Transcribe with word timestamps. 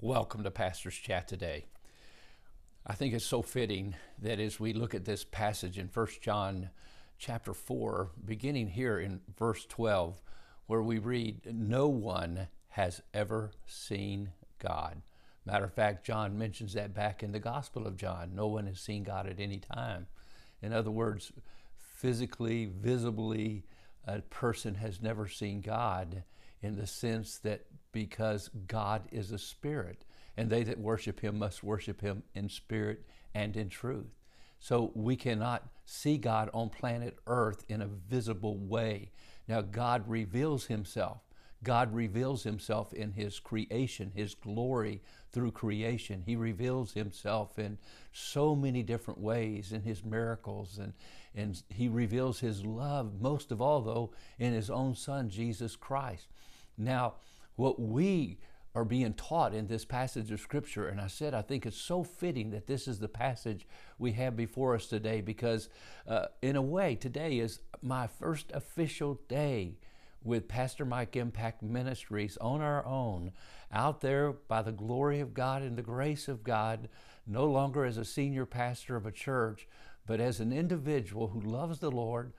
Welcome 0.00 0.44
to 0.44 0.52
Pastor's 0.52 0.94
Chat 0.94 1.26
today. 1.26 1.64
I 2.86 2.92
think 2.92 3.12
it's 3.12 3.24
so 3.24 3.42
fitting 3.42 3.96
that 4.22 4.38
as 4.38 4.60
we 4.60 4.72
look 4.72 4.94
at 4.94 5.04
this 5.04 5.24
passage 5.24 5.76
in 5.76 5.90
1 5.92 6.06
John 6.20 6.70
chapter 7.18 7.52
4, 7.52 8.12
beginning 8.24 8.68
here 8.68 9.00
in 9.00 9.22
verse 9.36 9.66
12, 9.66 10.20
where 10.68 10.82
we 10.82 11.00
read, 11.00 11.40
No 11.52 11.88
one 11.88 12.46
has 12.68 13.02
ever 13.12 13.50
seen 13.66 14.30
God. 14.60 15.02
Matter 15.44 15.64
of 15.64 15.74
fact, 15.74 16.06
John 16.06 16.38
mentions 16.38 16.74
that 16.74 16.94
back 16.94 17.24
in 17.24 17.32
the 17.32 17.40
Gospel 17.40 17.84
of 17.84 17.96
John. 17.96 18.36
No 18.36 18.46
one 18.46 18.68
has 18.68 18.78
seen 18.78 19.02
God 19.02 19.26
at 19.26 19.40
any 19.40 19.58
time. 19.58 20.06
In 20.62 20.72
other 20.72 20.92
words, 20.92 21.32
physically, 21.76 22.66
visibly, 22.66 23.64
a 24.06 24.20
person 24.20 24.76
has 24.76 25.02
never 25.02 25.26
seen 25.26 25.60
God 25.60 26.22
in 26.62 26.76
the 26.76 26.86
sense 26.86 27.38
that 27.38 27.62
because 27.92 28.50
God 28.66 29.02
is 29.10 29.32
a 29.32 29.38
spirit, 29.38 30.04
and 30.36 30.50
they 30.50 30.62
that 30.64 30.78
worship 30.78 31.20
him 31.20 31.38
must 31.38 31.62
worship 31.62 32.00
him 32.00 32.22
in 32.34 32.48
spirit 32.48 33.04
and 33.34 33.56
in 33.56 33.68
truth. 33.68 34.18
So 34.60 34.90
we 34.94 35.16
cannot 35.16 35.68
see 35.84 36.18
God 36.18 36.50
on 36.52 36.68
planet 36.68 37.18
Earth 37.26 37.64
in 37.68 37.80
a 37.80 37.86
visible 37.86 38.56
way. 38.56 39.12
Now, 39.46 39.60
God 39.62 40.08
reveals 40.08 40.66
himself. 40.66 41.22
God 41.64 41.92
reveals 41.92 42.44
himself 42.44 42.92
in 42.92 43.12
his 43.12 43.40
creation, 43.40 44.12
his 44.14 44.34
glory 44.34 45.02
through 45.32 45.50
creation. 45.52 46.22
He 46.24 46.36
reveals 46.36 46.92
himself 46.92 47.58
in 47.58 47.78
so 48.12 48.54
many 48.54 48.82
different 48.82 49.20
ways 49.20 49.72
in 49.72 49.82
his 49.82 50.04
miracles, 50.04 50.78
and, 50.78 50.92
and 51.34 51.60
he 51.68 51.88
reveals 51.88 52.38
his 52.38 52.64
love, 52.64 53.20
most 53.20 53.50
of 53.50 53.60
all, 53.60 53.80
though, 53.80 54.12
in 54.38 54.52
his 54.52 54.70
own 54.70 54.94
son, 54.94 55.30
Jesus 55.30 55.74
Christ. 55.74 56.28
Now, 56.76 57.14
what 57.58 57.80
we 57.80 58.38
are 58.72 58.84
being 58.84 59.12
taught 59.12 59.52
in 59.52 59.66
this 59.66 59.84
passage 59.84 60.30
of 60.30 60.38
Scripture, 60.38 60.86
and 60.86 61.00
I 61.00 61.08
said 61.08 61.34
I 61.34 61.42
think 61.42 61.66
it's 61.66 61.76
so 61.76 62.04
fitting 62.04 62.50
that 62.50 62.68
this 62.68 62.86
is 62.86 63.00
the 63.00 63.08
passage 63.08 63.66
we 63.98 64.12
have 64.12 64.36
before 64.36 64.76
us 64.76 64.86
today 64.86 65.20
because, 65.20 65.68
uh, 66.06 66.26
in 66.40 66.54
a 66.54 66.62
way, 66.62 66.94
today 66.94 67.40
is 67.40 67.58
my 67.82 68.06
first 68.06 68.52
official 68.54 69.20
day 69.26 69.74
with 70.22 70.46
Pastor 70.46 70.84
Mike 70.84 71.16
Impact 71.16 71.60
Ministries 71.60 72.36
on 72.36 72.60
our 72.60 72.86
own, 72.86 73.32
out 73.72 74.02
there 74.02 74.32
by 74.32 74.62
the 74.62 74.70
glory 74.70 75.18
of 75.18 75.34
God 75.34 75.62
and 75.62 75.76
the 75.76 75.82
grace 75.82 76.28
of 76.28 76.44
God, 76.44 76.88
no 77.26 77.44
longer 77.44 77.84
as 77.84 77.96
a 77.96 78.04
senior 78.04 78.46
pastor 78.46 78.94
of 78.94 79.04
a 79.04 79.10
church, 79.10 79.66
but 80.06 80.20
as 80.20 80.38
an 80.38 80.52
individual 80.52 81.28
who 81.28 81.40
loves 81.40 81.80
the 81.80 81.90
Lord 81.90 82.32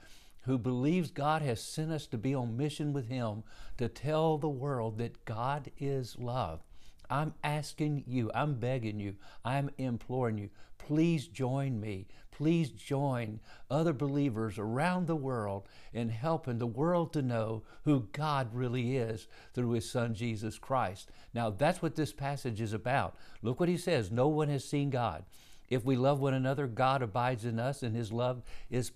who 0.43 0.57
believes 0.57 1.11
God 1.11 1.41
has 1.41 1.61
sent 1.61 1.91
us 1.91 2.07
to 2.07 2.17
be 2.17 2.33
on 2.33 2.57
mission 2.57 2.93
with 2.93 3.07
Him 3.07 3.43
to 3.77 3.87
tell 3.87 4.37
the 4.37 4.49
world 4.49 4.97
that 4.97 5.25
God 5.25 5.71
is 5.77 6.17
love. 6.17 6.63
I'm 7.09 7.33
asking 7.43 8.03
you, 8.07 8.31
I'm 8.35 8.55
begging 8.55 8.99
you, 8.99 9.15
I'm 9.43 9.69
imploring 9.77 10.37
you, 10.37 10.49
please 10.77 11.27
join 11.27 11.79
me. 11.79 12.07
Please 12.31 12.69
join 12.69 13.41
other 13.69 13.91
believers 13.91 14.57
around 14.57 15.07
the 15.07 15.15
world 15.15 15.67
in 15.91 16.07
helping 16.07 16.57
the 16.57 16.65
world 16.65 17.11
to 17.11 17.21
know 17.21 17.63
who 17.83 18.07
God 18.13 18.53
really 18.53 18.95
is 18.95 19.27
through 19.53 19.71
His 19.71 19.91
Son 19.91 20.13
Jesus 20.13 20.57
Christ. 20.57 21.11
Now, 21.33 21.49
that's 21.49 21.81
what 21.81 21.97
this 21.97 22.13
passage 22.13 22.61
is 22.61 22.71
about. 22.71 23.17
Look 23.41 23.59
what 23.59 23.67
He 23.67 23.75
says 23.75 24.09
No 24.09 24.29
one 24.29 24.47
has 24.47 24.63
seen 24.63 24.89
God. 24.89 25.25
If 25.67 25.83
we 25.83 25.97
love 25.97 26.21
one 26.21 26.33
another, 26.33 26.65
God 26.65 27.01
abides 27.01 27.43
in 27.43 27.59
us, 27.59 27.83
and 27.83 27.93
His 27.93 28.13
love 28.13 28.41
is 28.69 28.89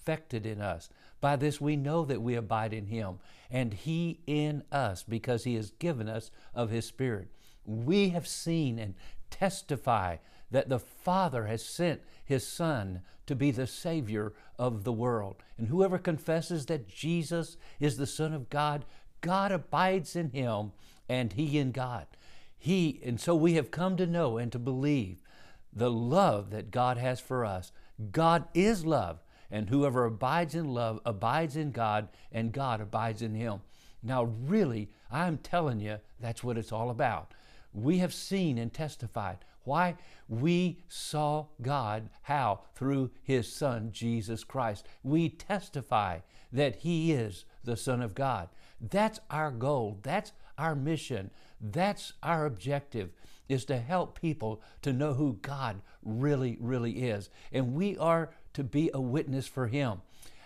perfected 0.00 0.46
in 0.46 0.60
us. 0.60 0.88
By 1.20 1.36
this 1.36 1.60
we 1.60 1.76
know 1.76 2.04
that 2.04 2.22
we 2.22 2.34
abide 2.34 2.72
in 2.72 2.86
Him, 2.86 3.18
and 3.50 3.74
He 3.74 4.20
in 4.26 4.62
us, 4.72 5.02
because 5.02 5.44
He 5.44 5.54
has 5.56 5.70
given 5.72 6.08
us 6.08 6.30
of 6.54 6.70
His 6.70 6.86
Spirit. 6.86 7.28
We 7.64 8.10
have 8.10 8.26
seen 8.26 8.78
and 8.78 8.94
testify 9.30 10.16
that 10.50 10.68
the 10.68 10.78
Father 10.78 11.46
has 11.46 11.64
sent 11.64 12.00
His 12.24 12.46
Son 12.46 13.02
to 13.26 13.34
be 13.36 13.50
the 13.50 13.66
Savior 13.66 14.32
of 14.58 14.84
the 14.84 14.92
world. 14.92 15.36
And 15.58 15.68
whoever 15.68 15.98
confesses 15.98 16.66
that 16.66 16.88
Jesus 16.88 17.56
is 17.78 17.96
the 17.96 18.06
Son 18.06 18.32
of 18.32 18.48
God, 18.48 18.84
God 19.20 19.52
abides 19.52 20.16
in 20.16 20.30
Him, 20.30 20.72
and 21.08 21.32
He 21.34 21.58
in 21.58 21.72
God. 21.72 22.06
He, 22.58 23.00
and 23.04 23.20
so 23.20 23.34
we 23.34 23.54
have 23.54 23.70
come 23.70 23.96
to 23.98 24.06
know 24.06 24.38
and 24.38 24.50
to 24.52 24.58
believe 24.58 25.22
the 25.72 25.90
love 25.90 26.50
that 26.50 26.70
God 26.70 26.96
has 26.96 27.20
for 27.20 27.44
us. 27.44 27.72
God 28.10 28.44
is 28.54 28.84
love. 28.84 29.20
And 29.50 29.68
whoever 29.68 30.04
abides 30.04 30.54
in 30.54 30.72
love 30.72 31.00
abides 31.04 31.56
in 31.56 31.72
God, 31.72 32.08
and 32.30 32.52
God 32.52 32.80
abides 32.80 33.22
in 33.22 33.34
him. 33.34 33.60
Now, 34.02 34.24
really, 34.24 34.90
I'm 35.10 35.38
telling 35.38 35.80
you, 35.80 35.98
that's 36.20 36.44
what 36.44 36.56
it's 36.56 36.72
all 36.72 36.90
about. 36.90 37.34
We 37.72 37.98
have 37.98 38.14
seen 38.14 38.58
and 38.58 38.72
testified. 38.72 39.38
Why? 39.64 39.96
We 40.28 40.82
saw 40.88 41.46
God. 41.60 42.08
How? 42.22 42.62
Through 42.74 43.10
His 43.22 43.52
Son, 43.52 43.90
Jesus 43.92 44.42
Christ. 44.42 44.86
We 45.02 45.28
testify 45.28 46.20
that 46.52 46.76
He 46.76 47.12
is 47.12 47.44
the 47.62 47.76
Son 47.76 48.00
of 48.00 48.14
God. 48.14 48.48
That's 48.80 49.20
our 49.30 49.50
goal. 49.50 49.98
That's 50.02 50.32
our 50.56 50.74
mission. 50.74 51.30
That's 51.60 52.14
our 52.22 52.46
objective 52.46 53.10
is 53.48 53.64
to 53.64 53.76
help 53.76 54.20
people 54.20 54.62
to 54.80 54.92
know 54.92 55.12
who 55.12 55.36
God 55.42 55.82
really, 56.04 56.56
really 56.60 56.92
is. 56.92 57.30
And 57.52 57.74
we 57.74 57.98
are 57.98 58.30
to 58.54 58.64
be 58.64 58.90
a 58.92 59.00
witness 59.00 59.46
for 59.46 59.66
Him. 59.66 60.02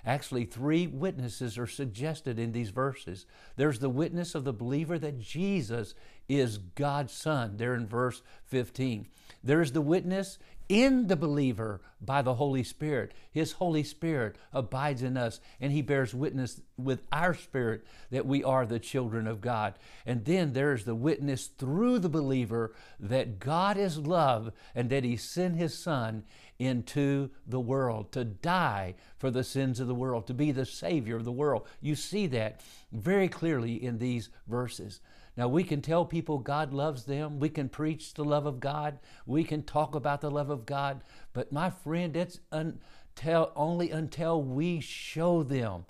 Actually, 0.07 0.45
three 0.45 0.87
witnesses 0.87 1.57
are 1.57 1.67
suggested 1.67 2.39
in 2.39 2.53
these 2.53 2.71
verses. 2.71 3.25
There's 3.57 3.79
the 3.79 3.89
witness 3.89 4.35
of 4.35 4.45
the 4.45 4.53
believer 4.53 4.99
that 4.99 5.19
Jesus 5.19 5.95
is 6.29 6.59
God's 6.59 7.13
Son, 7.13 7.57
there 7.57 7.75
in 7.75 7.87
verse 7.87 8.23
15. 8.47 9.07
There's 9.43 9.73
the 9.73 9.81
witness 9.81 10.39
in 10.69 11.09
the 11.09 11.17
believer 11.17 11.81
by 12.01 12.23
the 12.23 12.35
Holy 12.35 12.63
Spirit. 12.63 13.13
His 13.31 13.53
Holy 13.53 13.83
Spirit 13.83 14.37
abides 14.53 15.03
in 15.03 15.17
us, 15.17 15.41
and 15.61 15.73
He 15.73 15.83
bears 15.83 16.15
witness 16.15 16.61
with 16.77 17.03
our 17.13 17.35
spirit 17.35 17.85
that 18.11 18.27
we 18.27 18.43
are 18.43 18.65
the 18.65 18.79
children 18.79 19.27
of 19.27 19.41
God. 19.41 19.75
And 20.07 20.25
then 20.25 20.53
there's 20.53 20.85
the 20.85 20.95
witness 20.95 21.47
through 21.47 21.99
the 21.99 22.09
believer 22.09 22.75
that 22.99 23.39
God 23.39 23.77
is 23.77 23.99
love 23.99 24.53
and 24.75 24.89
that 24.91 25.05
He 25.05 25.17
sent 25.17 25.57
His 25.57 25.77
Son 25.77 26.25
into 26.59 27.31
the 27.47 27.61
world 27.61 28.13
to 28.13 28.25
die 28.25 28.95
for 29.19 29.31
the 29.31 29.45
sins 29.45 29.81
of 29.81 29.89
the 29.89 29.95
world, 29.95 30.27
to 30.29 30.35
be 30.35 30.53
the 30.53 30.65
Savior 30.65 31.17
of 31.17 31.25
the 31.25 31.33
world. 31.33 31.67
You 31.81 31.95
see 31.95 32.27
that 32.29 32.61
very 32.93 33.29
clearly 33.29 33.83
in 33.83 33.99
these 33.99 34.31
verses. 34.47 35.01
Now, 35.37 35.49
we 35.49 35.65
can 35.65 35.83
tell 35.83 36.05
people 36.05 36.39
God 36.39 36.73
loves 36.73 37.05
them. 37.05 37.41
We 37.41 37.49
can 37.49 37.69
preach 37.69 38.15
the 38.15 38.25
love 38.25 38.47
of 38.47 38.61
God. 38.61 38.99
We 39.27 39.43
can 39.43 39.65
talk 39.65 39.95
about 39.95 40.21
the 40.21 40.31
love 40.31 40.51
of 40.51 40.65
God. 40.65 41.03
But, 41.33 41.51
my 41.51 41.71
friend, 41.71 42.17
it's 42.17 42.39
until, 42.53 43.51
only 43.57 43.91
until 43.91 44.43
we 44.43 44.81
show 44.81 45.43
them 45.43 45.87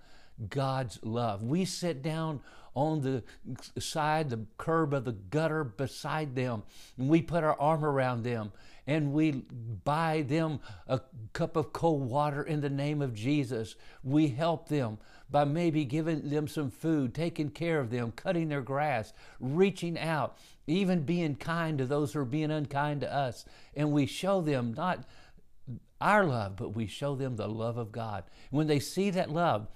God's 0.49 0.99
love. 1.03 1.43
We 1.43 1.65
sit 1.65 2.03
down 2.03 2.41
on 2.75 3.01
the 3.03 3.23
side, 3.81 4.31
the 4.31 4.47
curb 4.59 4.95
of 4.95 5.05
the 5.05 5.13
gutter 5.13 5.65
beside 5.65 6.35
them, 6.35 6.63
and 6.99 7.09
we 7.09 7.23
put 7.23 7.45
our 7.45 7.59
arm 7.61 7.85
around 7.85 8.23
them 8.23 8.53
and 8.87 9.13
we 9.13 9.31
buy 9.85 10.25
them 10.29 10.61
a 10.87 11.01
cup 11.33 11.57
of 11.57 11.73
cold 11.73 12.09
water 12.09 12.43
in 12.43 12.61
the 12.61 12.71
name 12.71 13.01
of 13.01 13.15
Jesus. 13.15 13.77
We 14.03 14.29
help 14.29 14.69
them 14.69 14.99
by 15.31 15.45
maybe 15.45 15.85
giving 15.85 16.29
them 16.29 16.47
some 16.47 16.71
food, 16.71 17.15
taking 17.15 17.49
care 17.49 17.81
of 17.81 17.91
them, 17.91 18.13
cutting 18.13 18.49
their 18.49 18.61
grass, 18.61 19.13
reaching 19.41 19.99
out, 19.99 20.37
even 20.67 21.03
being 21.03 21.35
kind 21.35 21.79
to 21.79 21.87
those 21.87 22.13
who 22.13 22.21
are 22.21 22.27
being 22.27 22.51
unkind 22.51 23.01
to 23.01 23.13
us. 23.13 23.45
And 23.75 23.91
we 23.93 24.07
show 24.07 24.41
them 24.41 24.75
not 24.75 25.05
our 26.01 26.25
love, 26.25 26.57
but 26.57 26.75
we 26.75 26.87
show 26.87 27.15
them 27.15 27.37
the 27.37 27.49
love 27.49 27.79
of 27.79 27.91
God. 27.91 28.25
When 28.51 28.67
they 28.67 28.81
see 28.81 29.11
that 29.11 29.31
love, 29.31 29.69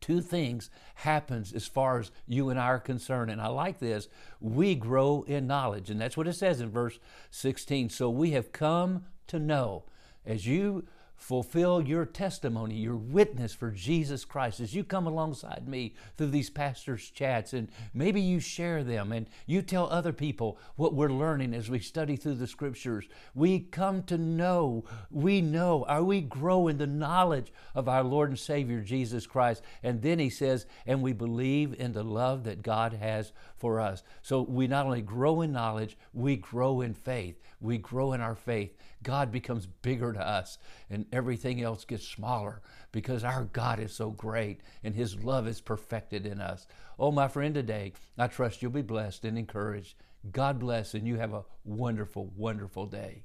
two 0.00 0.20
things 0.20 0.70
happens 0.96 1.52
as 1.52 1.66
far 1.66 2.00
as 2.00 2.10
you 2.26 2.50
and 2.50 2.58
I 2.58 2.64
are 2.66 2.78
concerned. 2.78 3.30
And 3.30 3.40
I 3.40 3.48
like 3.48 3.78
this. 3.78 4.08
We 4.40 4.74
grow 4.74 5.24
in 5.26 5.46
knowledge. 5.46 5.90
And 5.90 6.00
that's 6.00 6.16
what 6.16 6.28
it 6.28 6.34
says 6.34 6.60
in 6.60 6.70
verse 6.70 6.98
16. 7.30 7.90
So 7.90 8.10
we 8.10 8.32
have 8.32 8.52
come 8.52 9.04
to 9.28 9.38
know 9.38 9.84
as 10.26 10.46
you 10.46 10.86
fulfill 11.16 11.80
your 11.80 12.04
testimony, 12.04 12.74
your 12.74 12.96
witness 12.96 13.54
for 13.54 13.70
Jesus 13.70 14.24
Christ 14.24 14.60
as 14.60 14.74
you 14.74 14.84
come 14.84 15.06
alongside 15.06 15.66
me 15.66 15.94
through 16.16 16.30
these 16.30 16.50
pastors' 16.50 17.10
chats 17.10 17.52
and 17.52 17.68
maybe 17.94 18.20
you 18.20 18.40
share 18.40 18.84
them 18.84 19.12
and 19.12 19.26
you 19.46 19.62
tell 19.62 19.88
other 19.88 20.12
people 20.12 20.58
what 20.76 20.94
we're 20.94 21.08
learning 21.08 21.54
as 21.54 21.70
we 21.70 21.78
study 21.78 22.16
through 22.16 22.34
the 22.34 22.46
scriptures. 22.46 23.06
We 23.34 23.60
come 23.60 24.02
to 24.04 24.18
know, 24.18 24.84
we 25.10 25.40
know, 25.40 25.84
are 25.88 26.04
we 26.04 26.20
grow 26.20 26.68
in 26.68 26.78
the 26.78 26.86
knowledge 26.86 27.52
of 27.74 27.88
our 27.88 28.04
Lord 28.04 28.30
and 28.30 28.38
Savior 28.38 28.80
Jesus 28.80 29.26
Christ. 29.26 29.62
And 29.82 30.02
then 30.02 30.18
he 30.18 30.30
says, 30.30 30.66
and 30.86 31.00
we 31.00 31.12
believe 31.12 31.74
in 31.78 31.92
the 31.92 32.04
love 32.04 32.44
that 32.44 32.62
God 32.62 32.92
has 32.92 33.32
for 33.56 33.80
us. 33.80 34.02
So 34.22 34.42
we 34.42 34.66
not 34.66 34.86
only 34.86 35.02
grow 35.02 35.40
in 35.40 35.52
knowledge, 35.52 35.96
we 36.12 36.36
grow 36.36 36.80
in 36.80 36.94
faith. 36.94 37.40
We 37.60 37.78
grow 37.78 38.12
in 38.12 38.20
our 38.20 38.34
faith. 38.34 38.76
God 39.04 39.30
becomes 39.30 39.66
bigger 39.66 40.12
to 40.12 40.20
us 40.20 40.58
and 40.90 41.06
everything 41.12 41.62
else 41.62 41.84
gets 41.84 42.08
smaller 42.08 42.60
because 42.90 43.22
our 43.22 43.44
God 43.44 43.78
is 43.78 43.92
so 43.92 44.10
great 44.10 44.62
and 44.82 44.94
His 44.94 45.22
love 45.22 45.46
is 45.46 45.60
perfected 45.60 46.26
in 46.26 46.40
us. 46.40 46.66
Oh, 46.98 47.12
my 47.12 47.28
friend, 47.28 47.54
today, 47.54 47.92
I 48.18 48.26
trust 48.26 48.62
you'll 48.62 48.72
be 48.72 48.82
blessed 48.82 49.24
and 49.24 49.38
encouraged. 49.38 49.94
God 50.32 50.58
bless, 50.58 50.94
and 50.94 51.06
you 51.06 51.16
have 51.18 51.34
a 51.34 51.44
wonderful, 51.64 52.32
wonderful 52.36 52.86
day. 52.86 53.24